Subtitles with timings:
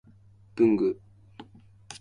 [0.55, 0.99] 文具